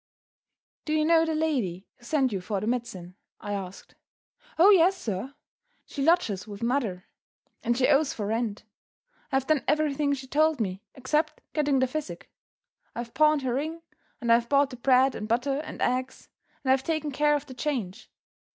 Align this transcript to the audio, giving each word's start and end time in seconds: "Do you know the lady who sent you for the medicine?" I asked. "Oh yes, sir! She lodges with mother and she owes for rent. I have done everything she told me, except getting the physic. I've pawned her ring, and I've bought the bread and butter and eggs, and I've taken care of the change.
"Do 0.85 0.93
you 0.93 1.05
know 1.05 1.25
the 1.25 1.35
lady 1.35 1.85
who 1.97 2.03
sent 2.05 2.31
you 2.31 2.41
for 2.41 2.59
the 2.59 2.65
medicine?" 2.65 3.17
I 3.39 3.53
asked. 3.53 3.93
"Oh 4.57 4.71
yes, 4.71 4.97
sir! 4.97 5.35
She 5.85 6.01
lodges 6.01 6.47
with 6.47 6.63
mother 6.63 7.05
and 7.61 7.77
she 7.77 7.87
owes 7.87 8.11
for 8.11 8.25
rent. 8.25 8.63
I 9.31 9.35
have 9.35 9.45
done 9.45 9.63
everything 9.67 10.15
she 10.15 10.25
told 10.25 10.59
me, 10.59 10.81
except 10.95 11.39
getting 11.53 11.77
the 11.77 11.85
physic. 11.85 12.31
I've 12.95 13.13
pawned 13.13 13.43
her 13.43 13.53
ring, 13.53 13.83
and 14.19 14.31
I've 14.31 14.49
bought 14.49 14.71
the 14.71 14.75
bread 14.77 15.13
and 15.13 15.27
butter 15.27 15.59
and 15.59 15.79
eggs, 15.83 16.29
and 16.63 16.73
I've 16.73 16.81
taken 16.83 17.11
care 17.11 17.35
of 17.35 17.45
the 17.45 17.53
change. 17.53 18.09